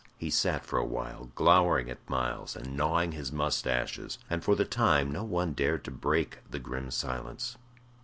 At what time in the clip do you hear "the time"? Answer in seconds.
4.55-5.11